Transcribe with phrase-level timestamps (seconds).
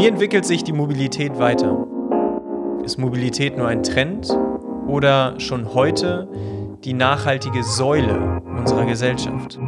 [0.00, 1.86] Wie entwickelt sich die Mobilität weiter?
[2.82, 4.34] Ist Mobilität nur ein Trend
[4.86, 6.26] oder schon heute
[6.84, 9.58] die nachhaltige Säule unserer Gesellschaft?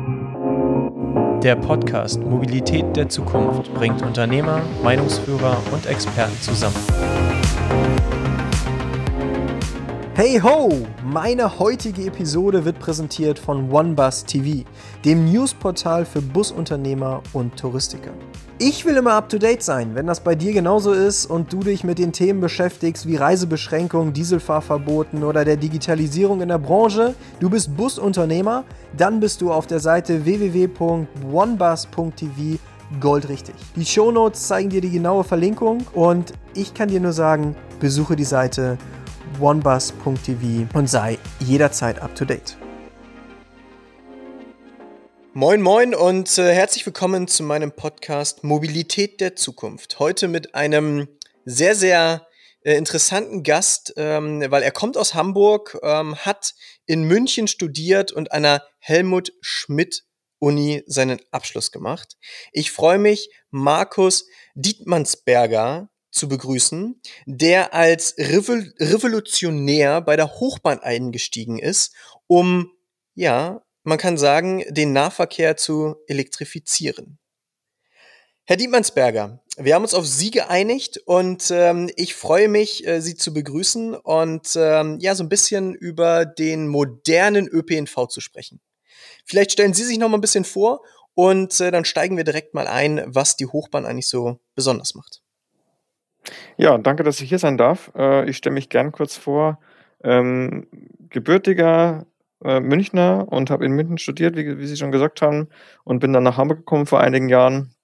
[1.43, 6.77] Der Podcast Mobilität der Zukunft bringt Unternehmer, Meinungsführer und Experten zusammen.
[10.15, 10.71] Hey ho!
[11.03, 14.69] Meine heutige Episode wird präsentiert von OneBus TV,
[15.07, 18.11] dem Newsportal für Busunternehmer und Touristiker.
[18.59, 19.95] Ich will immer up to date sein.
[19.95, 24.13] Wenn das bei dir genauso ist und du dich mit den Themen beschäftigst wie Reisebeschränkungen,
[24.13, 29.81] Dieselfahrverboten oder der Digitalisierung in der Branche, du bist Busunternehmer, dann bist du auf der
[29.81, 32.59] Seite www.onebus.tv
[33.01, 33.55] goldrichtig.
[33.77, 38.25] Die Shownotes zeigen dir die genaue Verlinkung und ich kann dir nur sagen, besuche die
[38.25, 38.77] Seite
[39.41, 42.57] onebus.tv und sei jederzeit up to date.
[45.35, 49.99] Moin, moin und äh, herzlich willkommen zu meinem Podcast Mobilität der Zukunft.
[49.99, 51.09] Heute mit einem
[51.47, 52.27] sehr, sehr
[52.65, 56.55] äh, interessanten Gast, ähm, weil er kommt aus Hamburg, ähm, hat
[56.87, 60.05] in München studiert und an der Helmut Schmidt
[60.39, 62.17] Uni seinen Abschluss gemacht.
[62.53, 71.59] Ich freue mich, Markus Dietmannsberger zu begrüßen, der als Revol Revolutionär bei der Hochbahn eingestiegen
[71.59, 71.95] ist,
[72.29, 72.71] um,
[73.15, 77.19] ja, man kann sagen, den Nahverkehr zu elektrifizieren.
[78.45, 83.15] Herr Dietmannsberger, wir haben uns auf Sie geeinigt und ähm, ich freue mich, äh, Sie
[83.15, 88.61] zu begrüßen und ähm, ja, so ein bisschen über den modernen ÖPNV zu sprechen.
[89.25, 90.83] Vielleicht stellen Sie sich noch mal ein bisschen vor
[91.15, 95.23] und äh, dann steigen wir direkt mal ein, was die Hochbahn eigentlich so besonders macht.
[96.57, 97.93] Ja, danke, dass ich hier sein darf.
[97.97, 99.59] Äh, ich stelle mich gern kurz vor.
[100.05, 100.67] Ähm,
[101.11, 102.07] gebürtiger
[102.45, 105.49] äh, Münchner und habe in München studiert, wie, wie, Sie schon gesagt haben,
[105.85, 107.75] und bin dann nach Hamburg gekommen vor einigen Jahren.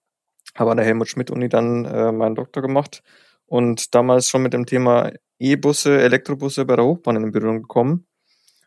[0.55, 3.03] Habe an der Helmut-Schmidt-Uni dann äh, meinen Doktor gemacht
[3.47, 8.07] und damals schon mit dem Thema E-Busse, Elektrobusse bei der Hochbahn in Berührung gekommen.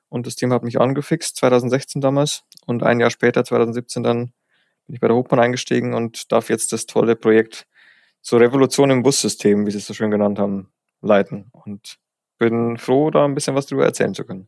[0.09, 2.43] Und das Thema hat mich angefixt, 2016 damals.
[2.65, 4.33] Und ein Jahr später, 2017, dann
[4.85, 7.67] bin ich bei der Hochbahn eingestiegen und darf jetzt das tolle Projekt
[8.21, 10.71] zur Revolution im Bussystem, wie Sie es so schön genannt haben,
[11.01, 11.49] leiten.
[11.51, 11.97] Und
[12.37, 14.47] bin froh, da ein bisschen was drüber erzählen zu können.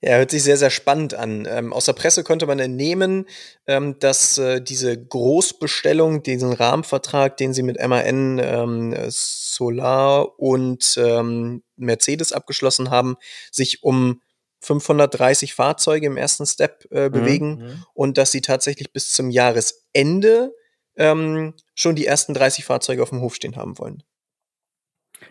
[0.00, 1.46] Ja, hört sich sehr, sehr spannend an.
[1.50, 3.26] Ähm, aus der Presse konnte man entnehmen,
[3.66, 11.62] ähm, dass äh, diese Großbestellung, diesen Rahmenvertrag, den sie mit MAN, ähm, Solar und ähm,
[11.76, 13.16] Mercedes abgeschlossen haben,
[13.50, 14.20] sich um
[14.60, 17.84] 530 Fahrzeuge im ersten Step äh, mhm, bewegen mhm.
[17.94, 20.54] und dass sie tatsächlich bis zum Jahresende
[20.96, 24.02] ähm, schon die ersten 30 Fahrzeuge auf dem Hof stehen haben wollen.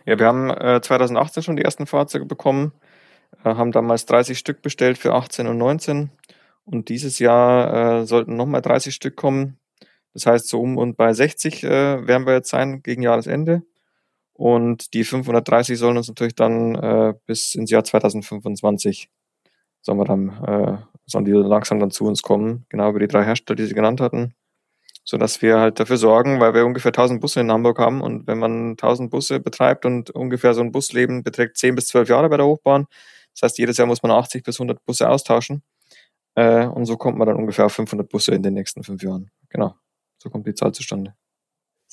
[0.05, 2.73] Ja, wir haben äh, 2018 schon die ersten Fahrzeuge bekommen,
[3.43, 6.09] äh, haben damals 30 Stück bestellt für 18 und 19
[6.65, 9.59] und dieses Jahr äh, sollten nochmal 30 Stück kommen.
[10.13, 13.63] Das heißt, so um und bei 60 äh, werden wir jetzt sein gegen Jahresende.
[14.33, 19.09] Und die 530 sollen uns natürlich dann äh, bis ins Jahr 2025
[19.81, 23.23] sollen wir dann, äh, sollen die langsam dann zu uns kommen, genau über die drei
[23.25, 24.33] Hersteller, die Sie genannt hatten
[25.03, 28.27] so dass wir halt dafür sorgen, weil wir ungefähr 1000 Busse in Hamburg haben und
[28.27, 32.29] wenn man 1000 Busse betreibt und ungefähr so ein Busleben beträgt 10 bis 12 Jahre
[32.29, 32.87] bei der Hochbahn,
[33.33, 35.63] das heißt, jedes Jahr muss man 80 bis 100 Busse austauschen
[36.35, 39.31] äh, und so kommt man dann ungefähr auf 500 Busse in den nächsten fünf Jahren.
[39.49, 39.75] Genau,
[40.17, 41.15] so kommt die Zahl zustande.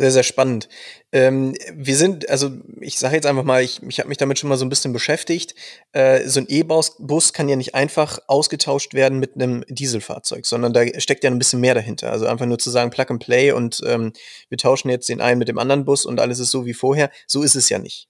[0.01, 0.71] Sehr, sehr spannend.
[1.13, 4.49] Ähm, wir sind, also ich sage jetzt einfach mal, ich, ich habe mich damit schon
[4.49, 5.55] mal so ein bisschen beschäftigt.
[5.93, 10.87] Äh, so ein E-Bus kann ja nicht einfach ausgetauscht werden mit einem Dieselfahrzeug, sondern da
[10.99, 12.11] steckt ja ein bisschen mehr dahinter.
[12.11, 14.15] Also einfach nur zu sagen, Plug and Play und ähm,
[14.49, 17.11] wir tauschen jetzt den einen mit dem anderen Bus und alles ist so wie vorher.
[17.27, 18.10] So ist es ja nicht.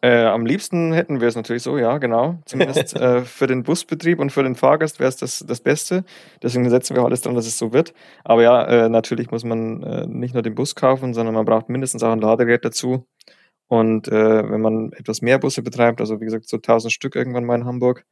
[0.00, 2.40] Äh, am liebsten hätten wir es natürlich so, ja, genau.
[2.46, 6.04] Zumindest äh, für den Busbetrieb und für den Fahrgast wäre es das, das Beste.
[6.42, 7.92] Deswegen setzen wir alles dran, dass es so wird.
[8.24, 11.68] Aber ja, äh, natürlich muss man äh, nicht nur den Bus kaufen, sondern man braucht
[11.68, 13.06] mindestens auch ein Ladegerät dazu.
[13.68, 17.44] Und äh, wenn man etwas mehr Busse betreibt, also wie gesagt so 1000 Stück irgendwann
[17.44, 18.04] mal in Hamburg,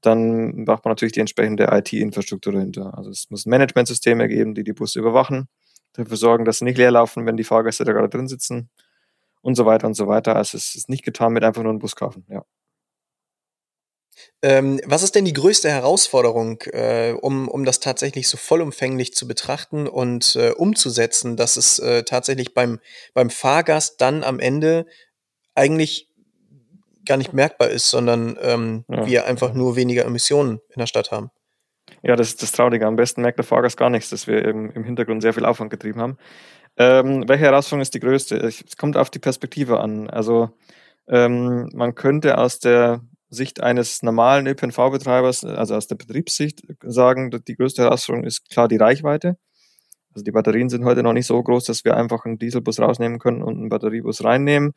[0.00, 2.96] dann braucht man natürlich die entsprechende IT-Infrastruktur dahinter.
[2.96, 5.48] Also es muss Managementsysteme geben, die die Busse überwachen,
[5.92, 8.70] dafür sorgen, dass sie nicht leer laufen, wenn die Fahrgäste da gerade drin sitzen
[9.42, 10.36] und so weiter und so weiter.
[10.36, 12.44] Also es ist nicht getan mit einfach nur einem Bus kaufen, ja.
[14.42, 19.26] Ähm, was ist denn die größte Herausforderung, äh, um, um das tatsächlich so vollumfänglich zu
[19.26, 22.80] betrachten und äh, umzusetzen, dass es äh, tatsächlich beim,
[23.14, 24.86] beim Fahrgast dann am Ende
[25.54, 26.08] eigentlich
[27.04, 29.06] gar nicht merkbar ist, sondern ähm, ja.
[29.06, 31.30] wir einfach nur weniger Emissionen in der Stadt haben?
[32.02, 32.86] Ja, das ist das Traurige.
[32.86, 35.70] Am besten merkt der Fahrgast gar nichts, dass wir im, im Hintergrund sehr viel Aufwand
[35.70, 36.18] getrieben haben.
[36.76, 38.36] Ähm, welche Herausforderung ist die größte?
[38.36, 40.08] Es kommt auf die Perspektive an.
[40.10, 40.50] Also
[41.08, 47.56] ähm, man könnte aus der Sicht eines normalen ÖPNV-Betreibers, also aus der Betriebssicht, sagen, die
[47.56, 49.36] größte Herausforderung ist klar die Reichweite,
[50.14, 53.18] Also die Batterien sind heute noch nicht so groß, dass wir einfach einen Dieselbus rausnehmen
[53.18, 54.74] können und einen Batteriebus reinnehmen,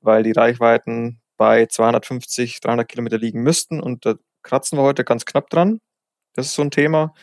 [0.00, 5.24] weil die Reichweiten bei 250, 300 Kilometer liegen müssten und da kratzen wir heute ganz
[5.26, 5.80] knapp dran.
[6.34, 7.14] Das ist so ein Thema.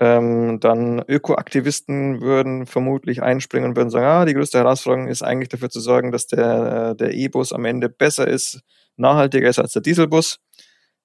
[0.00, 5.48] Ähm, dann Ökoaktivisten würden vermutlich einspringen und würden sagen, ah, die größte Herausforderung ist eigentlich
[5.48, 8.60] dafür zu sorgen, dass der, der E-Bus am Ende besser ist,
[8.96, 10.40] nachhaltiger ist als der Dieselbus.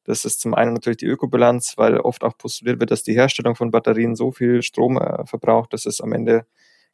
[0.06, 3.56] Das ist zum einen natürlich die Ökobilanz, weil oft auch postuliert wird, dass die Herstellung
[3.56, 6.46] von Batterien so viel Strom äh, verbraucht, dass es am Ende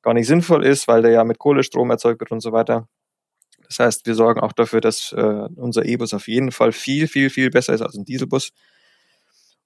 [0.02, 2.88] gar nicht sinnvoll ist, weil der ja mit Kohlestrom erzeugt wird und so weiter.
[3.68, 7.30] Das heißt, wir sorgen auch dafür, dass äh, unser E-Bus auf jeden Fall viel, viel,
[7.30, 8.52] viel besser ist als ein Dieselbus.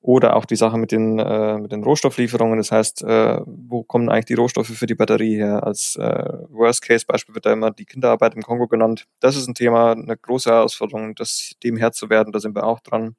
[0.01, 2.57] Oder auch die Sache mit den, äh, mit den Rohstofflieferungen.
[2.57, 5.63] Das heißt, äh, wo kommen eigentlich die Rohstoffe für die Batterie her?
[5.63, 9.05] Als äh, Worst-Case-Beispiel wird da immer die Kinderarbeit im Kongo genannt.
[9.19, 12.31] Das ist ein Thema, eine große Herausforderung, das dem Herr zu werden.
[12.31, 13.17] Da sind wir auch dran.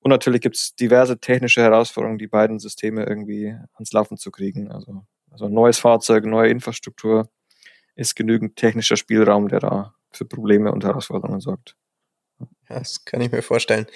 [0.00, 4.70] Und natürlich gibt es diverse technische Herausforderungen, die beiden Systeme irgendwie ans Laufen zu kriegen.
[4.72, 7.28] Also, also ein neues Fahrzeug, neue Infrastruktur
[7.94, 11.76] ist genügend technischer Spielraum, der da für Probleme und Herausforderungen sorgt.
[12.72, 13.86] Das kann ich mir vorstellen.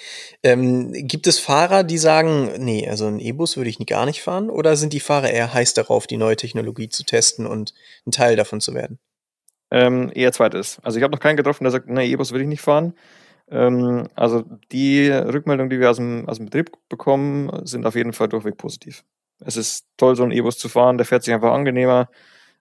[0.43, 4.49] Ähm, gibt es Fahrer, die sagen, nee, also einen E-Bus würde ich gar nicht fahren?
[4.49, 7.73] Oder sind die Fahrer eher heiß darauf, die neue Technologie zu testen und
[8.05, 8.99] ein Teil davon zu werden?
[9.71, 10.79] Ähm, eher zweites.
[10.83, 12.93] Also ich habe noch keinen getroffen, der sagt, nee, E-Bus würde ich nicht fahren.
[13.49, 18.13] Ähm, also die Rückmeldungen, die wir aus dem, aus dem Betrieb bekommen, sind auf jeden
[18.13, 19.03] Fall durchweg positiv.
[19.39, 22.09] Es ist toll, so einen E-Bus zu fahren, der fährt sich einfach angenehmer,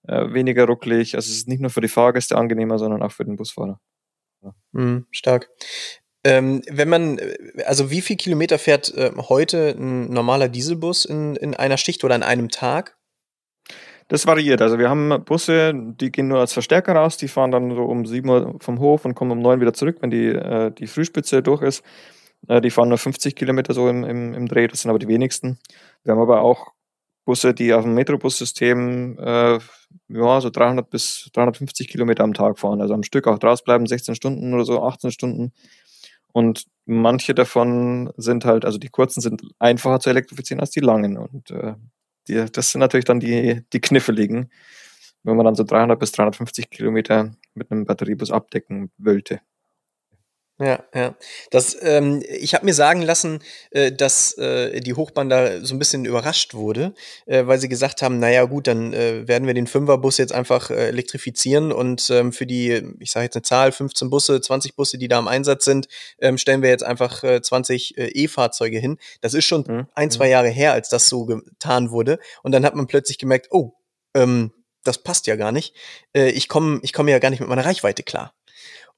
[0.07, 1.15] äh, weniger rucklig.
[1.15, 3.81] Also es ist nicht nur für die Fahrgäste angenehmer, sondern auch für den Busfahrer.
[4.43, 4.55] Ja.
[4.73, 5.49] Mhm, stark.
[6.27, 7.21] Ähm, wenn man,
[7.67, 12.17] also wie viel Kilometer fährt äh, heute ein normaler Dieselbus in, in einer Schicht oder
[12.17, 12.97] an einem Tag?
[14.09, 14.61] Das variiert.
[14.61, 18.07] Also wir haben Busse, die gehen nur als Verstärker raus, die fahren dann so um
[18.07, 21.45] 7 Uhr vom Hof und kommen um 9 wieder zurück, wenn die, äh, die Frühspitze
[21.45, 21.85] durch ist.
[22.49, 25.09] Äh, die fahren nur 50 Kilometer so im, im, im Dreh, das sind aber die
[25.09, 25.61] wenigsten.
[26.03, 26.73] Wir haben aber auch
[27.25, 29.59] Busse, die auf dem Metrobus-System äh,
[30.09, 33.87] ja, so 300 bis 350 Kilometer am Tag fahren, also am Stück auch draus bleiben,
[33.87, 35.53] 16 Stunden oder so, 18 Stunden.
[36.37, 41.17] Und manche davon sind halt, also die kurzen sind einfacher zu elektrifizieren als die langen.
[41.17, 41.77] Und äh,
[42.29, 44.51] die, das sind natürlich dann die, die kniffeligen,
[45.23, 49.41] wenn man dann so 300 bis 350 Kilometer mit einem Batteriebus abdecken wollte.
[50.59, 51.15] Ja, ja.
[51.51, 53.41] Das, ähm, ich habe mir sagen lassen,
[53.73, 56.95] äh, dass äh, die Hochbahn da so ein bisschen überrascht wurde,
[57.27, 60.71] äh, weil sie gesagt haben, naja gut, dann äh, werden wir den Fünferbus jetzt einfach
[60.71, 64.97] äh, elektrifizieren und ähm, für die, ich sage jetzt eine Zahl, 15 Busse, 20 Busse,
[64.97, 65.89] die da im Einsatz sind,
[66.21, 68.97] ähm, stellen wir jetzt einfach äh, 20 äh, E-Fahrzeuge hin.
[69.21, 69.87] Das ist schon mhm.
[69.95, 70.33] ein, zwei mhm.
[70.33, 72.19] Jahre her, als das so getan wurde.
[72.43, 73.73] Und dann hat man plötzlich gemerkt, oh,
[74.15, 74.53] ähm,
[74.85, 75.75] das passt ja gar nicht.
[76.15, 78.33] Äh, ich komme ich komm ja gar nicht mit meiner Reichweite klar.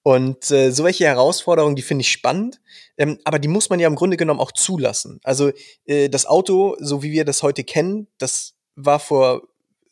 [0.02, 2.60] Und äh, solche Herausforderungen, die finde ich spannend,
[2.96, 5.20] ähm, aber die muss man ja im Grunde genommen auch zulassen.
[5.22, 5.50] Also
[5.86, 9.42] äh, das Auto, so wie wir das heute kennen, das war vor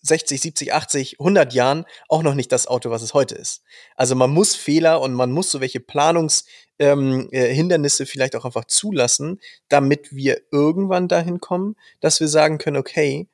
[0.06, 3.62] 60, 70, 80, 100 Jahren auch noch nicht das Auto, was es heute ist.
[3.97, 8.67] Also man muss Fehler und man muss so welche Planungshindernisse ähm, äh, vielleicht auch einfach
[8.67, 13.29] zulassen, damit wir irgendwann dahin kommen, dass wir sagen können, okay,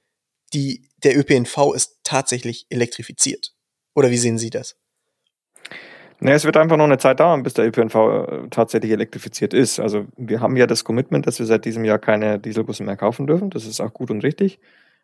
[0.54, 3.54] die, der ÖPNV ist tatsächlich elektrifiziert.
[3.94, 4.76] Oder wie sehen Sie das?
[6.24, 9.80] Nee, es wird einfach noch eine Zeit dauern, bis der ÖPNV äh, tatsächlich elektrifiziert ist.
[9.80, 13.26] Also wir haben ja das Commitment, dass wir seit diesem Jahr keine Dieselbusse mehr kaufen
[13.26, 13.50] dürfen.
[13.50, 14.60] Das ist auch gut und richtig.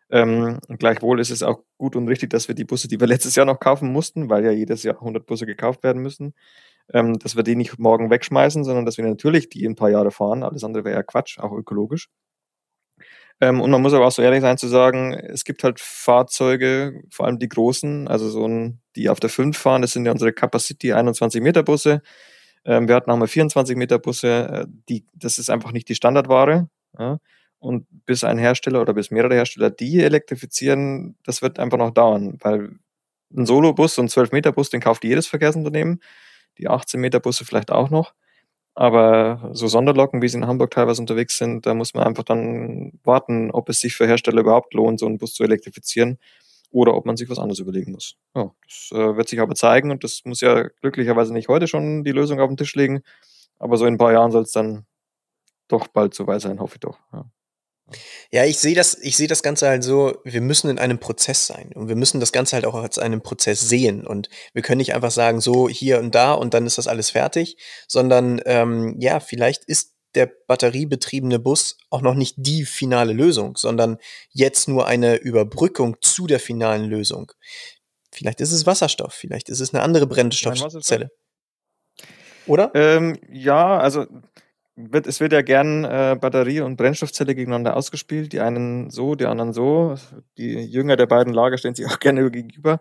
[0.09, 3.35] Ähm, gleichwohl ist es auch gut und richtig, dass wir die Busse, die wir letztes
[3.35, 6.33] Jahr noch kaufen mussten, weil ja jedes Jahr 100 Busse gekauft werden müssen,
[6.93, 9.89] ähm, dass wir die nicht morgen wegschmeißen, sondern dass wir natürlich die in ein paar
[9.89, 10.43] Jahre fahren.
[10.43, 12.09] Alles andere wäre ja Quatsch, auch ökologisch.
[13.41, 17.01] Ähm, und man muss aber auch so ehrlich sein zu sagen, es gibt halt Fahrzeuge,
[17.09, 20.11] vor allem die großen, also so ein, die auf der 5 fahren, das sind ja
[20.11, 22.01] unsere Capacity 21 Meter Busse.
[22.65, 25.95] Ähm, wir hatten auch mal 24 Meter Busse, äh, die, das ist einfach nicht die
[25.95, 26.69] Standardware.
[26.97, 27.19] Ja?
[27.59, 32.37] Und bis ein Hersteller oder bis mehrere Hersteller die elektrifizieren, das wird einfach noch dauern,
[32.41, 32.71] weil
[33.33, 36.01] ein Solo-Bus und 12 Meter Bus, den kauft jedes Verkehrsunternehmen,
[36.57, 38.13] die 18 Meter Busse vielleicht auch noch.
[38.75, 42.99] Aber so Sonderlocken, wie sie in Hamburg teilweise unterwegs sind, da muss man einfach dann
[43.03, 46.17] warten, ob es sich für Hersteller überhaupt lohnt, so einen Bus zu elektrifizieren
[46.71, 48.15] oder ob man sich was anderes überlegen muss.
[48.35, 52.03] Ja, das äh, wird sich aber zeigen und das muss ja glücklicherweise nicht heute schon
[52.03, 53.01] die Lösung auf den Tisch legen,
[53.57, 54.85] aber so in ein paar Jahren soll es dann
[55.67, 56.99] doch bald so sein, hoffe ich doch.
[57.13, 57.25] Ja.
[58.31, 61.47] Ja, ich sehe das, ich sehe das Ganze halt so, wir müssen in einem Prozess
[61.47, 64.77] sein und wir müssen das Ganze halt auch als einen Prozess sehen und wir können
[64.77, 67.57] nicht einfach sagen, so hier und da und dann ist das alles fertig,
[67.87, 73.97] sondern ähm, ja, vielleicht ist der batteriebetriebene Bus auch noch nicht die finale Lösung, sondern
[74.31, 77.31] jetzt nur eine Überbrückung zu der finalen Lösung.
[78.11, 81.11] Vielleicht ist es Wasserstoff, vielleicht ist es eine andere Brennstoffzelle.
[82.47, 82.71] Oder?
[82.73, 84.07] Ähm, ja, also
[84.75, 88.33] wird, es wird ja gern äh, Batterie und Brennstoffzelle gegeneinander ausgespielt.
[88.33, 89.95] Die einen so, die anderen so.
[90.37, 92.79] Die Jünger der beiden Lager stehen sich auch gerne gegenüber.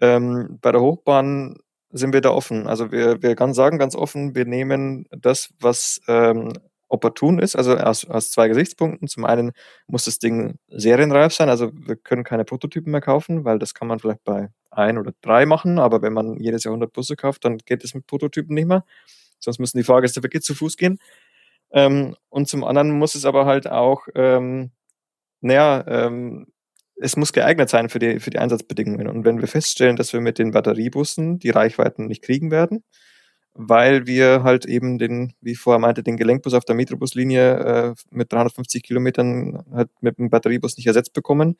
[0.00, 1.56] Ähm, bei der Hochbahn
[1.90, 2.66] sind wir da offen.
[2.66, 6.52] Also wir, wir kann sagen ganz offen, wir nehmen das, was ähm,
[6.90, 9.08] opportun ist, also aus, aus zwei Gesichtspunkten.
[9.08, 9.52] Zum einen
[9.86, 13.88] muss das Ding serienreif sein, also wir können keine Prototypen mehr kaufen, weil das kann
[13.88, 17.44] man vielleicht bei ein oder drei machen, aber wenn man jedes Jahr 100 Busse kauft,
[17.44, 18.84] dann geht es mit Prototypen nicht mehr.
[19.38, 20.98] Sonst müssen die Fahrgäste wirklich zu Fuß gehen.
[21.72, 24.72] Ähm, und zum anderen muss es aber halt auch, ähm,
[25.40, 26.46] naja, ähm,
[26.96, 29.08] es muss geeignet sein für die, für die Einsatzbedingungen.
[29.08, 32.84] Und wenn wir feststellen, dass wir mit den Batteriebussen die Reichweiten nicht kriegen werden,
[33.68, 37.94] weil wir halt eben den, wie ich vorher meinte, den Gelenkbus auf der Metrobuslinie äh,
[38.10, 41.56] mit 350 Kilometern halt mit dem Batteriebus nicht ersetzt bekommen,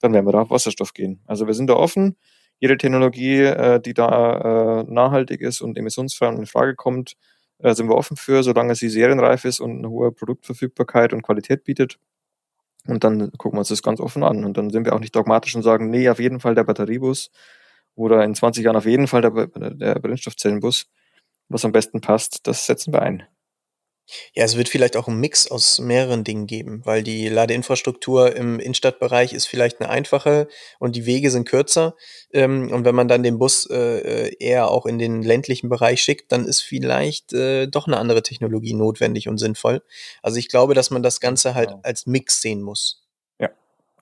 [0.00, 1.20] dann werden wir da auf Wasserstoff gehen.
[1.26, 2.16] Also wir sind da offen.
[2.60, 7.16] Jede Technologie, äh, die da äh, nachhaltig ist und emissionsfrei in Frage kommt,
[7.58, 11.64] äh, sind wir offen für, solange sie serienreif ist und eine hohe Produktverfügbarkeit und Qualität
[11.64, 11.98] bietet.
[12.86, 14.44] Und dann gucken wir uns das ganz offen an.
[14.44, 17.30] Und dann sind wir auch nicht dogmatisch und sagen, nee, auf jeden Fall der Batteriebus
[17.94, 19.30] oder in 20 Jahren auf jeden Fall der,
[19.70, 20.86] der Brennstoffzellenbus.
[21.48, 23.26] Was am besten passt, das setzen wir ein.
[24.34, 28.60] Ja, es wird vielleicht auch einen Mix aus mehreren Dingen geben, weil die Ladeinfrastruktur im
[28.60, 30.46] Innenstadtbereich ist vielleicht eine einfache
[30.78, 31.94] und die Wege sind kürzer.
[32.30, 33.76] Ähm, und wenn man dann den Bus äh,
[34.26, 38.22] äh, eher auch in den ländlichen Bereich schickt, dann ist vielleicht äh, doch eine andere
[38.22, 39.82] Technologie notwendig und sinnvoll.
[40.22, 43.06] Also ich glaube, dass man das Ganze halt als Mix sehen muss.
[43.40, 43.48] Ja,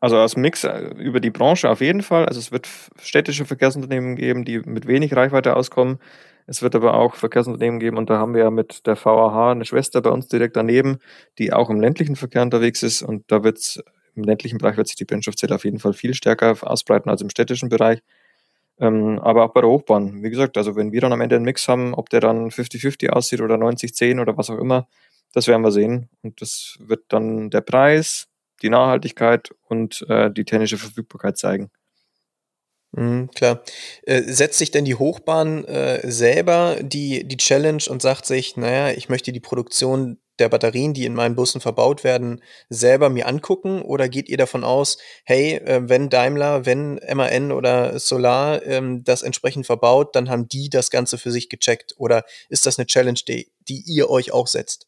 [0.00, 0.64] also als Mix
[0.96, 2.26] über die Branche auf jeden Fall.
[2.26, 2.68] Also es wird
[3.00, 6.00] städtische Verkehrsunternehmen geben, die mit wenig Reichweite auskommen.
[6.46, 9.64] Es wird aber auch Verkehrsunternehmen geben und da haben wir ja mit der VAH eine
[9.64, 10.98] Schwester bei uns direkt daneben,
[11.38, 13.82] die auch im ländlichen Verkehr unterwegs ist und da wird es
[14.14, 17.30] im ländlichen Bereich wird sich die Brennstoffzelle auf jeden Fall viel stärker ausbreiten als im
[17.30, 18.00] städtischen Bereich.
[18.78, 21.44] Ähm, aber auch bei der Hochbahn, wie gesagt, also wenn wir dann am Ende einen
[21.44, 24.88] Mix haben, ob der dann 50-50 aussieht oder 90-10 oder was auch immer,
[25.32, 26.08] das werden wir sehen.
[26.22, 28.28] Und das wird dann der Preis,
[28.62, 31.70] die Nachhaltigkeit und äh, die technische Verfügbarkeit zeigen.
[32.94, 33.62] Mhm, klar.
[34.04, 38.90] Äh, setzt sich denn die Hochbahn äh, selber die, die Challenge und sagt sich, naja,
[38.94, 43.80] ich möchte die Produktion der Batterien, die in meinen Bussen verbaut werden, selber mir angucken?
[43.80, 49.22] Oder geht ihr davon aus, hey, äh, wenn Daimler, wenn MAN oder Solar ähm, das
[49.22, 51.94] entsprechend verbaut, dann haben die das Ganze für sich gecheckt?
[51.96, 54.86] Oder ist das eine Challenge, die, die ihr euch auch setzt?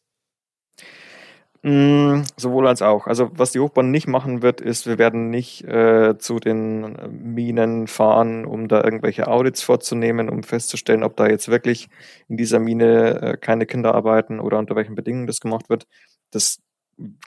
[1.67, 3.07] Mm, sowohl als auch.
[3.07, 7.07] Also was die Hochbahn nicht machen wird, ist, wir werden nicht äh, zu den äh,
[7.07, 11.89] Minen fahren, um da irgendwelche Audits vorzunehmen, um festzustellen, ob da jetzt wirklich
[12.27, 15.87] in dieser Mine äh, keine Kinder arbeiten oder unter welchen Bedingungen das gemacht wird.
[16.29, 16.59] Das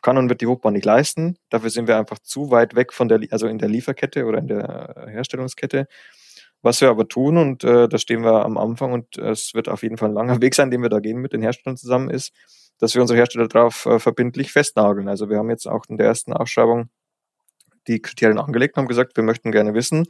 [0.03, 1.37] kann und wird die Hochbahn nicht leisten.
[1.51, 4.47] Dafür sind wir einfach zu weit weg von der, also in der Lieferkette oder in
[4.47, 5.89] der äh, Herstellungskette.
[6.63, 9.83] Was wir aber tun, und äh, da stehen wir am Anfang und es wird auf
[9.83, 12.33] jeden Fall ein langer Weg sein, den wir da gehen mit den Herstellern zusammen, ist,
[12.79, 15.09] dass wir unsere Hersteller darauf äh, verbindlich festnageln.
[15.09, 16.89] Also wir haben jetzt auch in der ersten Ausschreibung
[17.87, 20.07] die Kriterien angelegt und haben gesagt, wir möchten gerne wissen,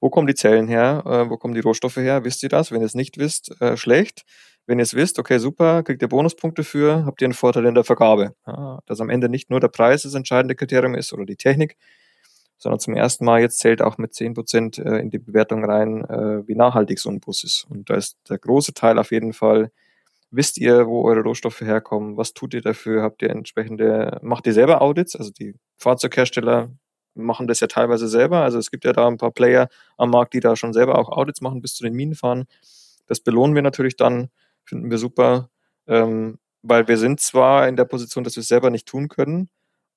[0.00, 2.72] wo kommen die Zellen her, äh, wo kommen die Rohstoffe her, wisst ihr das?
[2.72, 4.24] Wenn ihr es nicht wisst, äh, schlecht.
[4.66, 7.74] Wenn ihr es wisst, okay, super, kriegt ihr Bonuspunkte für, habt ihr einen Vorteil in
[7.74, 8.34] der Vergabe.
[8.46, 11.76] Ja, dass am Ende nicht nur der Preis das entscheidende Kriterium ist oder die Technik,
[12.58, 16.46] sondern zum ersten Mal jetzt zählt auch mit 10% äh, in die Bewertung rein, äh,
[16.46, 17.66] wie nachhaltig so ein Bus ist.
[17.68, 19.70] Und da ist der große Teil auf jeden Fall
[20.32, 22.16] Wisst ihr, wo eure Rohstoffe herkommen?
[22.16, 23.02] Was tut ihr dafür?
[23.02, 25.16] Habt ihr entsprechende, macht ihr selber Audits?
[25.16, 26.70] Also die Fahrzeughersteller
[27.14, 28.42] machen das ja teilweise selber.
[28.42, 31.08] Also es gibt ja da ein paar Player am Markt, die da schon selber auch
[31.08, 32.46] Audits machen, bis zu den Minen fahren.
[33.06, 34.30] Das belohnen wir natürlich dann,
[34.64, 35.50] finden wir super,
[35.88, 39.48] ähm, weil wir sind zwar in der Position, dass wir es selber nicht tun können,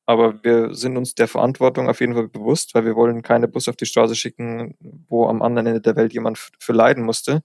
[0.06, 3.68] aber wir sind uns der Verantwortung auf jeden Fall bewusst, weil wir wollen keine Bus
[3.68, 4.76] auf die Straße schicken,
[5.08, 7.44] wo am anderen Ende der Welt jemand für leiden musste.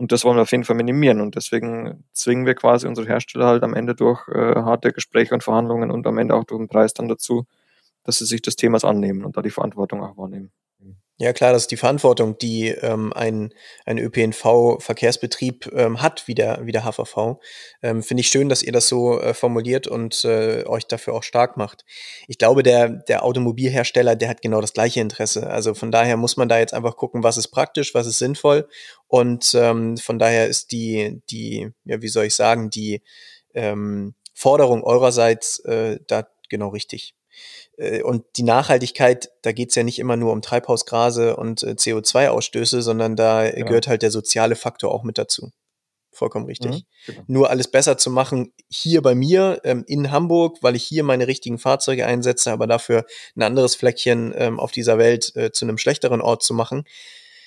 [0.00, 1.20] Und das wollen wir auf jeden Fall minimieren.
[1.20, 5.44] Und deswegen zwingen wir quasi unsere Hersteller halt am Ende durch äh, harte Gespräche und
[5.44, 7.44] Verhandlungen und am Ende auch durch den Preis dann dazu,
[8.04, 10.52] dass sie sich des Themas annehmen und da die Verantwortung auch wahrnehmen.
[11.20, 13.52] Ja, klar, das ist die Verantwortung, die ähm, ein,
[13.84, 17.38] ein ÖPNV-Verkehrsbetrieb ähm, hat, wie der, wie der HVV.
[17.82, 21.22] Ähm, Finde ich schön, dass ihr das so äh, formuliert und äh, euch dafür auch
[21.22, 21.84] stark macht.
[22.26, 25.50] Ich glaube, der, der Automobilhersteller, der hat genau das gleiche Interesse.
[25.50, 28.66] Also von daher muss man da jetzt einfach gucken, was ist praktisch, was ist sinnvoll.
[29.06, 33.02] Und ähm, von daher ist die, die, ja, wie soll ich sagen, die
[33.52, 37.14] ähm, Forderung eurerseits äh, da genau richtig.
[37.76, 42.82] Äh, und die Nachhaltigkeit, da geht's ja nicht immer nur um Treibhausgase und äh, CO2-Ausstöße,
[42.82, 43.64] sondern da ja.
[43.64, 45.52] gehört halt der soziale Faktor auch mit dazu.
[46.12, 46.70] Vollkommen richtig.
[46.70, 47.22] Mhm, genau.
[47.28, 51.28] Nur alles besser zu machen hier bei mir ähm, in Hamburg, weil ich hier meine
[51.28, 53.06] richtigen Fahrzeuge einsetze, aber dafür
[53.36, 56.84] ein anderes Fleckchen ähm, auf dieser Welt äh, zu einem schlechteren Ort zu machen,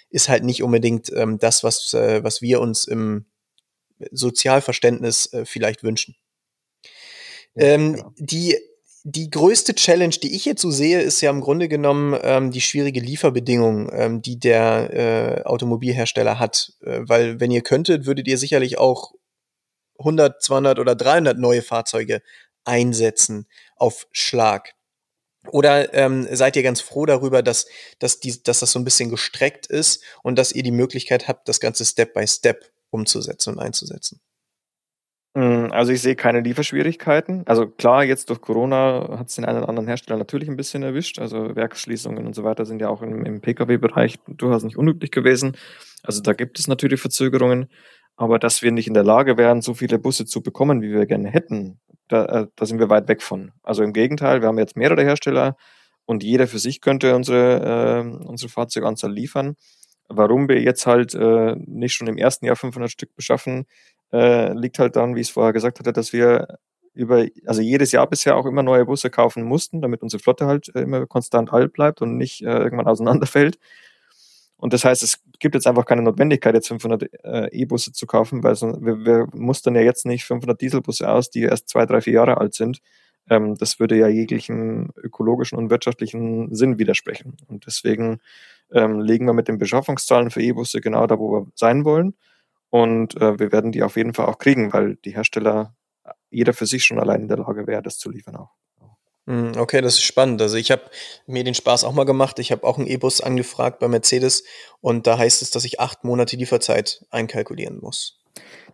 [0.10, 3.26] ist halt nicht unbedingt ähm, das, was, äh, was wir uns im
[4.12, 6.16] Sozialverständnis äh, vielleicht wünschen.
[7.56, 8.14] Ähm, genau.
[8.18, 8.58] Die
[9.04, 12.62] die größte Challenge, die ich jetzt so sehe, ist ja im Grunde genommen ähm, die
[12.62, 16.74] schwierige Lieferbedingung, ähm, die der äh, Automobilhersteller hat.
[16.82, 19.14] Äh, weil wenn ihr könntet, würdet ihr sicherlich auch
[20.00, 22.22] 100, 200 oder 300 neue Fahrzeuge
[22.64, 24.74] einsetzen auf Schlag.
[25.52, 27.66] Oder ähm, seid ihr ganz froh darüber, dass,
[28.00, 31.50] dass, die, dass das so ein bisschen gestreckt ist und dass ihr die Möglichkeit habt,
[31.50, 34.22] das Ganze Step by Step umzusetzen und einzusetzen?
[35.74, 37.44] Also ich sehe keine Lieferschwierigkeiten.
[37.46, 40.84] Also klar, jetzt durch Corona hat es den einen oder anderen Hersteller natürlich ein bisschen
[40.84, 41.20] erwischt.
[41.20, 45.58] Also Werksschließungen und so weiter sind ja auch im, im Pkw-Bereich durchaus nicht unüblich gewesen.
[46.04, 47.70] Also da gibt es natürlich Verzögerungen.
[48.16, 51.08] Aber dass wir nicht in der Lage wären, so viele Busse zu bekommen, wie wir
[51.08, 53.52] gerne hätten, da, äh, da sind wir weit weg von.
[53.64, 55.56] Also im Gegenteil, wir haben jetzt mehrere Hersteller
[56.06, 59.56] und jeder für sich könnte unsere, äh, unsere Fahrzeuganzahl liefern.
[60.10, 63.66] Warum wir jetzt halt äh, nicht schon im ersten Jahr 500 Stück beschaffen,
[64.14, 66.60] äh, liegt halt daran, wie ich es vorher gesagt hatte, dass wir
[66.94, 70.74] über, also jedes Jahr bisher auch immer neue Busse kaufen mussten, damit unsere Flotte halt
[70.76, 73.58] äh, immer konstant alt bleibt und nicht äh, irgendwann auseinanderfällt.
[74.58, 78.44] Und das heißt, es gibt jetzt einfach keine Notwendigkeit, jetzt 500 äh, E-Busse zu kaufen,
[78.44, 82.00] weil so, wir, wir mustern ja jetzt nicht 500 Dieselbusse aus, die erst zwei, drei,
[82.00, 82.80] vier Jahre alt sind.
[83.30, 87.36] Ähm, das würde ja jeglichen ökologischen und wirtschaftlichen Sinn widersprechen.
[87.48, 88.20] Und deswegen
[88.72, 92.14] ähm, legen wir mit den Beschaffungszahlen für E-Busse genau da, wo wir sein wollen.
[92.74, 95.76] Und äh, wir werden die auf jeden Fall auch kriegen, weil die Hersteller,
[96.32, 98.50] jeder für sich schon allein in der Lage wäre, das zu liefern auch.
[99.28, 100.42] Hm, okay, das ist spannend.
[100.42, 100.82] Also ich habe
[101.28, 102.40] mir den Spaß auch mal gemacht.
[102.40, 104.44] Ich habe auch einen E-Bus angefragt bei Mercedes
[104.82, 108.20] und da heißt es, dass ich acht Monate Lieferzeit einkalkulieren muss.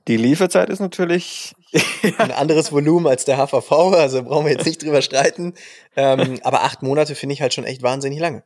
[0.08, 1.54] Die Lieferzeit ist natürlich
[2.20, 5.56] ein anderes Volumen als der HVV, also brauchen wir jetzt nicht drüber streiten.
[5.98, 8.46] Ähm, aber acht Monate finde ich halt schon echt wahnsinnig lange.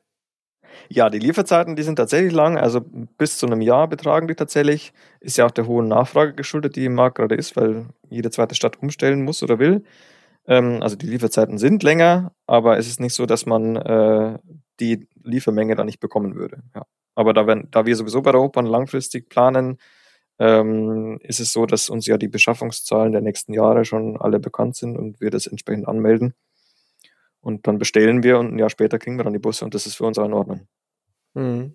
[0.90, 2.82] Ja, die Lieferzeiten, die sind tatsächlich lang, also
[3.18, 4.94] bis zu einem Jahr betragen die tatsächlich.
[5.20, 8.56] Ist ja auch der hohen Nachfrage geschuldet, die im Markt gerade ist, weil jede zweite
[8.56, 9.84] Stadt umstellen muss oder will.
[10.48, 14.40] Ähm, also die Lieferzeiten sind länger, aber es ist nicht so, dass man äh,
[14.80, 16.64] die Liefermenge dann nicht bekommen würde.
[16.76, 16.84] Ja.
[17.16, 19.78] Aber da, wenn, da wir sowieso bei der Opern langfristig planen,
[20.40, 24.76] ähm, ist es so, dass uns ja die Beschaffungszahlen der nächsten Jahre schon alle bekannt
[24.76, 26.34] sind und wir das entsprechend anmelden.
[27.44, 29.86] Und dann bestellen wir und ein Jahr später kriegen wir dann die Busse und das
[29.86, 30.68] ist für uns auch in Ordnung.
[31.36, 31.74] Mhm.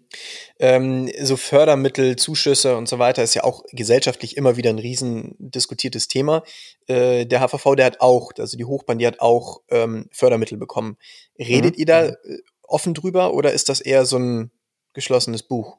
[0.60, 5.34] Ähm, so Fördermittel, Zuschüsse und so weiter ist ja auch gesellschaftlich immer wieder ein riesen
[5.38, 6.42] diskutiertes Thema.
[6.86, 10.96] Äh, der HVV, der hat auch, also die Hochbahn, die hat auch ähm, Fördermittel bekommen.
[11.38, 11.80] Redet mhm.
[11.80, 12.14] ihr da äh,
[12.62, 14.50] offen drüber oder ist das eher so ein
[14.94, 15.78] geschlossenes Buch?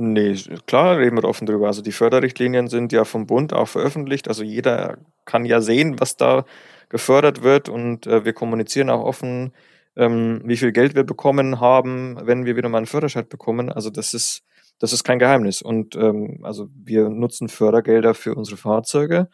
[0.00, 0.34] Nee,
[0.66, 1.66] klar reden wir offen drüber.
[1.66, 4.28] Also die Förderrichtlinien sind ja vom Bund auch veröffentlicht.
[4.28, 6.44] Also jeder kann ja sehen, was da
[6.88, 9.52] gefördert wird und äh, wir kommunizieren auch offen,
[9.96, 13.70] ähm, wie viel Geld wir bekommen haben, wenn wir wieder mal einen Förderschein bekommen.
[13.70, 14.42] Also das ist,
[14.78, 15.60] das ist kein Geheimnis.
[15.60, 19.28] Und ähm, also wir nutzen Fördergelder für unsere Fahrzeuge.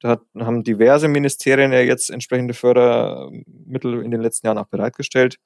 [0.00, 5.36] Da hat, haben diverse Ministerien ja jetzt entsprechende Fördermittel in den letzten Jahren auch bereitgestellt.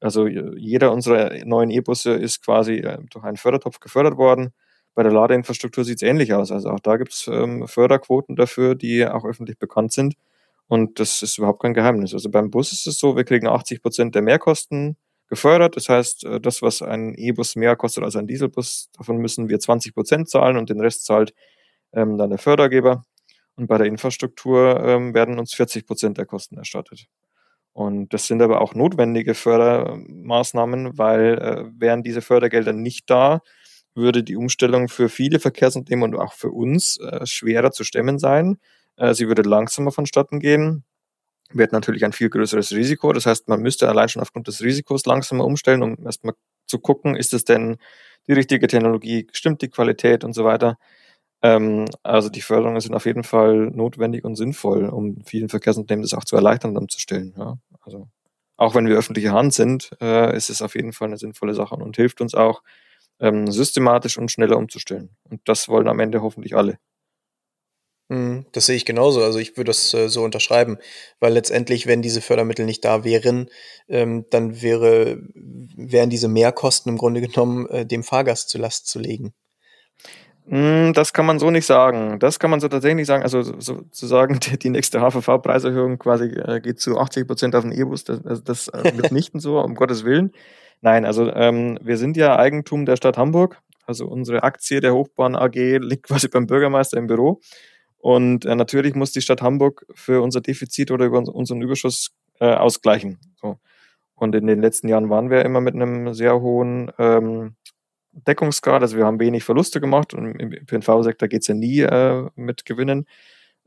[0.00, 4.52] Also jeder unserer neuen E-Busse ist quasi äh, durch einen Fördertopf gefördert worden.
[4.94, 6.50] Bei der Ladeinfrastruktur sieht es ähnlich aus.
[6.50, 10.14] Also auch da gibt es ähm, Förderquoten dafür, die auch öffentlich bekannt sind.
[10.72, 12.14] Und das ist überhaupt kein Geheimnis.
[12.14, 14.96] Also beim Bus ist es so, wir kriegen 80 Prozent der Mehrkosten
[15.28, 15.76] gefördert.
[15.76, 19.60] Das heißt, äh, das, was ein E-Bus mehr kostet als ein Dieselbus, davon müssen wir
[19.60, 21.34] 20 Prozent zahlen und den Rest zahlt
[21.92, 23.04] ähm, dann der Fördergeber.
[23.54, 27.04] Und bei der Infrastruktur ähm, werden uns 40 Prozent der Kosten erstattet.
[27.74, 33.42] Und das sind aber auch notwendige Fördermaßnahmen, weil äh, wären diese Fördergelder nicht da,
[33.94, 38.56] würde die Umstellung für viele Verkehrsunternehmen und auch für uns äh, schwerer zu stemmen sein.
[39.02, 40.84] Äh, sie würde langsamer vonstatten gehen.
[41.52, 43.12] Wir hätten natürlich ein viel größeres Risiko.
[43.12, 46.34] Das heißt, man müsste allein schon aufgrund des Risikos langsamer umstellen, um erstmal
[46.66, 47.78] zu gucken, ist es denn
[48.28, 50.78] die richtige Technologie, stimmt die Qualität und so weiter.
[51.42, 56.14] Ähm, also die Förderungen sind auf jeden Fall notwendig und sinnvoll, um vielen Verkehrsunternehmen das
[56.14, 57.34] auch zu erleichtern und umzustellen.
[57.36, 58.08] Ja, also
[58.56, 61.74] auch wenn wir öffentliche Hand sind, äh, ist es auf jeden Fall eine sinnvolle Sache
[61.74, 62.62] und hilft uns auch,
[63.20, 65.10] ähm, systematisch und schneller umzustellen.
[65.30, 66.78] Und das wollen am Ende hoffentlich alle.
[68.08, 69.22] Mhm, das sehe ich genauso.
[69.22, 70.78] Also ich würde das äh, so unterschreiben,
[71.20, 73.48] weil letztendlich, wenn diese Fördermittel nicht da wären,
[73.88, 78.98] ähm, dann wäre, wären diese Mehrkosten im Grunde genommen äh, dem Fahrgast zu Last zu
[78.98, 79.32] legen.
[80.48, 82.18] Hm, das kann man so nicht sagen.
[82.18, 83.22] Das kann man so tatsächlich nicht sagen.
[83.22, 88.04] Also sozusagen die, die nächste HVV-Preiserhöhung quasi äh, geht zu 80 Prozent auf den E-Bus.
[88.04, 90.32] Das, also das äh, mitnichten so, um Gottes Willen.
[90.80, 93.62] Nein, also ähm, wir sind ja Eigentum der Stadt Hamburg.
[93.86, 97.40] Also unsere Aktie der Hochbahn AG liegt quasi beim Bürgermeister im Büro.
[98.02, 102.10] Und äh, natürlich muss die Stadt Hamburg für unser Defizit oder über unseren Überschuss
[102.40, 103.20] äh, ausgleichen.
[103.40, 103.58] So.
[104.16, 107.54] Und in den letzten Jahren waren wir immer mit einem sehr hohen ähm,
[108.10, 108.82] Deckungsgrad.
[108.82, 112.64] Also wir haben wenig Verluste gemacht und im ÖPNV-Sektor geht es ja nie äh, mit
[112.64, 113.06] Gewinnen.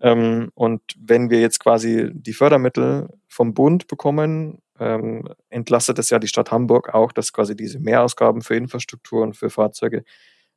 [0.02, 6.20] Ähm, und wenn wir jetzt quasi die Fördermittel vom Bund bekommen, ähm, entlastet es ja
[6.20, 10.04] die Stadt Hamburg auch, dass quasi diese Mehrausgaben für Infrastruktur und für Fahrzeuge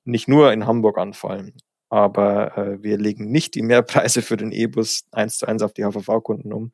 [0.05, 1.55] nicht nur in Hamburg anfallen.
[1.91, 5.85] Aber äh, wir legen nicht die Mehrpreise für den E-Bus eins zu eins auf die
[5.85, 6.73] HVV-Kunden um.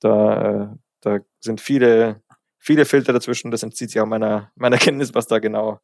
[0.00, 2.22] Da, äh, da sind viele,
[2.58, 3.50] viele Filter dazwischen.
[3.50, 5.80] Das entzieht sich auch meiner, meiner Kenntnis, was da genau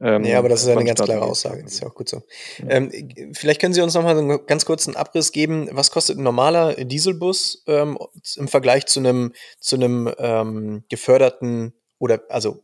[0.00, 1.62] ähm, ja, aber das ist eine ganz klare Aussage.
[1.64, 2.22] Das ist ja auch gut so.
[2.58, 2.68] Ja.
[2.68, 5.68] Ähm, vielleicht können Sie uns noch mal einen ganz kurzen Abriss geben.
[5.72, 7.98] Was kostet ein normaler Dieselbus ähm,
[8.36, 12.62] im Vergleich zu einem zu einem ähm, geförderten oder also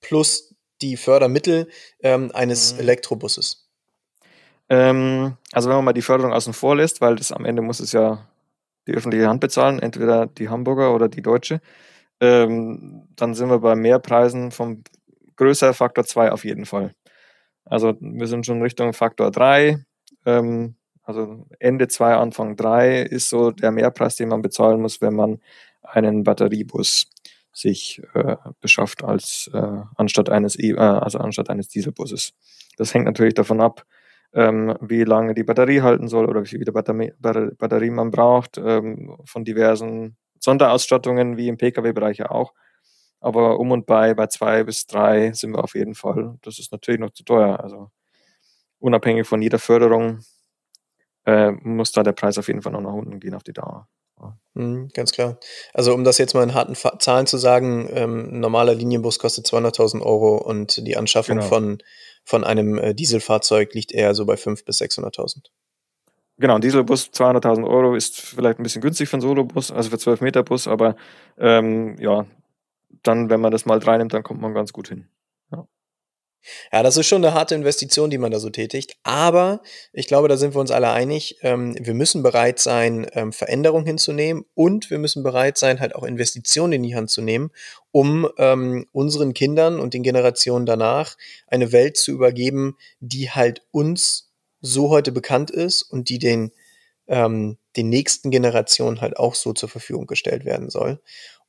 [0.00, 1.68] plus die Fördermittel
[2.02, 2.80] ähm, eines mhm.
[2.80, 3.63] Elektrobusses?
[4.68, 7.80] Ähm, also wenn man mal die Förderung außen vor lässt, weil das am Ende muss
[7.80, 8.26] es ja
[8.86, 11.60] die öffentliche Hand bezahlen, entweder die Hamburger oder die Deutsche,
[12.20, 14.82] dann sind wir bei Mehrpreisen vom
[15.36, 16.94] größer Faktor 2 auf jeden Fall.
[17.64, 19.84] Also wir sind schon Richtung Faktor 3.
[20.26, 25.14] Ähm, also Ende 2, Anfang 3 ist so der Mehrpreis, den man bezahlen muss, wenn
[25.14, 25.40] man
[25.82, 27.10] einen Batteriebus
[27.52, 32.32] sich äh, beschafft als äh, anstatt eines e äh, also anstatt eines Dieselbusses.
[32.76, 33.84] Das hängt natürlich davon ab,
[34.34, 39.16] ähm, wie lange die Batterie halten soll oder wie viel Batterie, Batterie man braucht, ähm,
[39.24, 42.52] von diversen Sonderausstattungen wie im Pkw-Bereich ja auch.
[43.20, 46.36] Aber um und bei, bei zwei bis drei sind wir auf jeden Fall.
[46.42, 47.60] Das ist natürlich noch zu teuer.
[47.60, 47.90] Also
[48.80, 50.20] unabhängig von jeder Förderung
[51.24, 53.88] äh, muss da der Preis auf jeden Fall noch nach unten gehen auf die Dauer.
[54.54, 55.38] Mhm, ganz klar.
[55.72, 59.46] Also um das jetzt mal in harten Zahlen zu sagen, ähm, ein normaler Linienbus kostet
[59.46, 61.48] 200.000 Euro und die Anschaffung genau.
[61.48, 61.78] von,
[62.24, 65.50] von einem äh, Dieselfahrzeug liegt eher so bei 500.000 bis 600.000.
[66.36, 69.98] Genau, ein Dieselbus 200.000 Euro ist vielleicht ein bisschen günstig für einen Solobus, also für
[69.98, 70.96] 12 Meter Bus, aber
[71.38, 72.26] ähm, ja,
[73.04, 75.06] dann, wenn man das mal reinnimmt, dann kommt man ganz gut hin.
[76.72, 76.82] Ja.
[76.82, 78.96] Das ist schon eine harte Investition, die man da so tätigt.
[79.02, 81.38] Aber ich glaube, da sind wir uns alle einig.
[81.42, 86.04] Ähm, wir müssen bereit sein, ähm, Veränderungen hinzunehmen und wir müssen bereit sein, halt auch
[86.04, 87.50] Investitionen in die Hand zu nehmen,
[87.92, 94.30] um ähm, unseren Kindern und den Generationen danach eine Welt zu übergeben, die halt uns
[94.60, 96.50] so heute bekannt ist und die den,
[97.06, 101.00] ähm, den nächsten Generationen halt auch so zur Verfügung gestellt werden soll.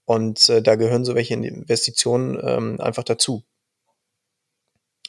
[0.05, 3.43] Und äh, da gehören so welche Investitionen ähm, einfach dazu.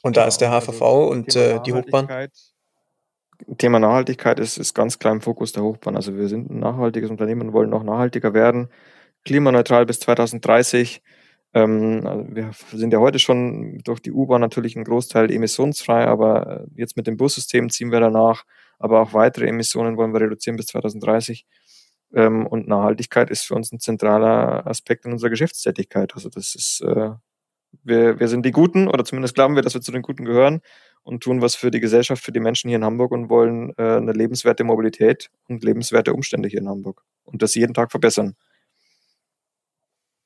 [0.06, 2.28] Und ja, da ist der HVV also und äh, die Hochbahn.
[3.58, 5.96] Thema Nachhaltigkeit ist, ist ganz klar im Fokus der Hochbahn.
[5.96, 8.68] Also wir sind ein nachhaltiges Unternehmen und wollen noch nachhaltiger werden.
[9.24, 11.02] Klimaneutral bis 2030.
[11.54, 16.60] Ähm, also wir sind ja heute schon durch die U-Bahn natürlich ein Großteil emissionsfrei, aber
[16.60, 18.44] äh, jetzt mit dem Bussystem ziehen wir danach.
[18.78, 21.46] Aber auch weitere Emissionen wollen wir reduzieren bis 2030.
[22.14, 26.14] Ähm, und Nachhaltigkeit ist für uns ein zentraler Aspekt in unserer Geschäftstätigkeit.
[26.14, 27.10] Also das ist, äh,
[27.84, 30.60] wir, wir sind die Guten oder zumindest glauben wir, dass wir zu den Guten gehören
[31.02, 33.82] und tun was für die Gesellschaft, für die Menschen hier in Hamburg und wollen äh,
[33.82, 38.36] eine lebenswerte Mobilität und lebenswerte Umstände hier in Hamburg und das jeden Tag verbessern.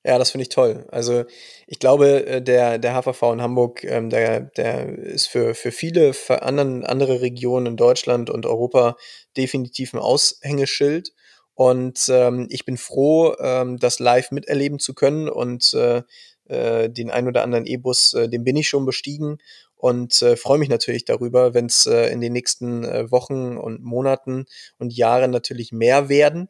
[0.03, 0.87] Ja, das finde ich toll.
[0.91, 1.25] Also
[1.67, 6.15] ich glaube, äh, der, der HVV in Hamburg, ähm, der, der ist für, für viele
[6.15, 8.97] für anderen, andere Regionen in Deutschland und Europa
[9.37, 11.13] definitiv ein Aushängeschild.
[11.53, 16.03] Und ähm, ich bin froh, ähm, das live miterleben zu können und äh,
[16.51, 19.39] äh, den ein oder anderen E-Bus, äh, den bin ich schon bestiegen
[19.77, 23.83] und äh, freue mich natürlich darüber, wenn es äh, in den nächsten äh, Wochen und
[23.83, 24.47] Monaten
[24.79, 26.49] und Jahren natürlich mehr werden.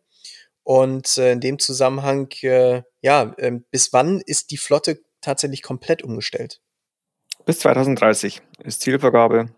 [0.63, 6.03] Und äh, in dem Zusammenhang, äh, ja, äh, bis wann ist die Flotte tatsächlich komplett
[6.03, 6.61] umgestellt?
[7.47, 9.51] Bis 2030 ist Zielvergabe.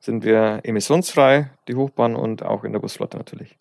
[0.00, 3.56] Sind wir emissionsfrei, die Hochbahn und auch in der Busflotte natürlich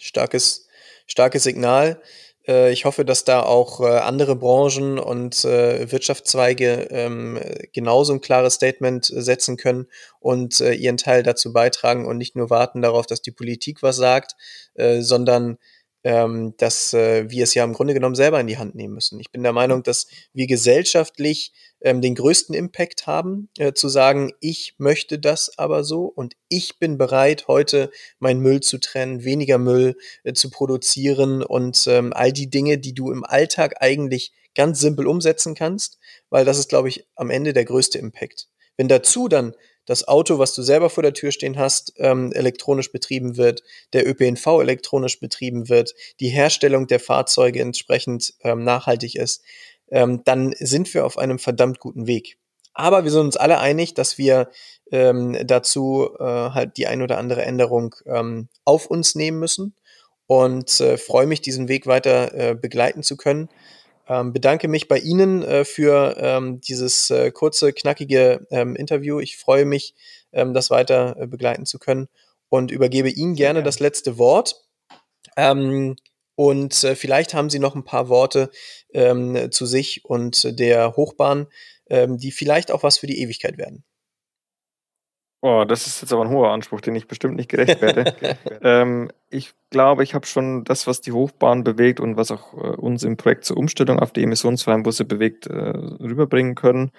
[0.00, 0.68] starkes,
[1.06, 2.00] starkes Signal.
[2.48, 7.38] Äh, ich hoffe, dass da auch äh, andere Branchen und äh, Wirtschaftszweige ähm,
[7.72, 9.86] genauso ein klares Statement setzen können
[10.18, 14.34] und ihren Teil dazu beitragen und nicht nur warten darauf, dass die Politik was sagt,
[14.98, 15.58] sondern
[16.04, 19.18] ähm, dass äh, wir es ja im Grunde genommen selber in die Hand nehmen müssen.
[19.20, 24.32] Ich bin der Meinung, dass wir gesellschaftlich ähm, den größten Impact haben, äh, zu sagen,
[24.40, 29.58] ich möchte das aber so und ich bin bereit, heute meinen Müll zu trennen, weniger
[29.58, 34.80] Müll äh, zu produzieren und ähm, all die Dinge, die du im Alltag eigentlich ganz
[34.80, 35.98] simpel umsetzen kannst,
[36.30, 38.48] weil das ist, glaube ich, am Ende der größte Impact.
[38.76, 39.54] Wenn dazu dann
[39.88, 43.62] das Auto, was du selber vor der Tür stehen hast, ähm, elektronisch betrieben wird,
[43.94, 49.42] der ÖPNV elektronisch betrieben wird, die Herstellung der Fahrzeuge entsprechend ähm, nachhaltig ist,
[49.90, 52.36] ähm, dann sind wir auf einem verdammt guten Weg.
[52.74, 54.50] Aber wir sind uns alle einig, dass wir
[54.92, 59.74] ähm, dazu äh, halt die ein oder andere Änderung ähm, auf uns nehmen müssen
[60.26, 63.48] und äh, freue mich, diesen Weg weiter äh, begleiten zu können.
[64.08, 69.20] Ähm, bedanke mich bei Ihnen äh, für ähm, dieses äh, kurze, knackige ähm, Interview.
[69.20, 69.94] Ich freue mich,
[70.32, 72.08] ähm, das weiter äh, begleiten zu können
[72.48, 74.64] und übergebe Ihnen gerne das letzte Wort.
[75.36, 75.96] Ähm,
[76.36, 78.50] und äh, vielleicht haben Sie noch ein paar Worte
[78.94, 81.46] ähm, zu sich und der Hochbahn,
[81.90, 83.82] die vielleicht auch was für die Ewigkeit werden.
[85.40, 88.12] Oh, das ist jetzt aber ein hoher Anspruch, den ich bestimmt nicht gerecht werde.
[88.62, 92.76] ähm, ich glaube, ich habe schon das, was die Hochbahn bewegt und was auch äh,
[92.76, 96.90] uns im Projekt zur Umstellung auf die emissionsfreien Busse bewegt, äh, rüberbringen können.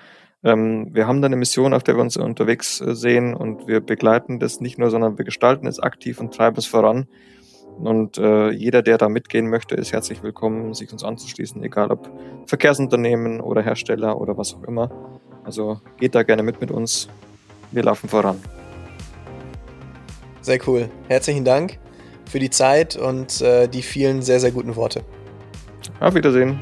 [0.42, 3.82] Ähm, wir haben da eine Mission, auf der wir uns unterwegs äh, sehen und wir
[3.82, 7.08] begleiten das nicht nur, sondern wir gestalten es aktiv und treiben es voran.
[7.78, 12.10] Und äh, jeder, der da mitgehen möchte, ist herzlich willkommen, sich uns anzuschließen, egal ob
[12.46, 14.90] Verkehrsunternehmen oder Hersteller oder was auch immer.
[15.44, 17.10] Also geht da gerne mit mit uns
[17.72, 18.40] wir laufen voran.
[20.42, 20.90] Sehr cool.
[21.08, 21.78] Herzlichen Dank
[22.26, 25.04] für die Zeit und äh, die vielen sehr, sehr guten Worte.
[26.00, 26.60] Auf Wiedersehen.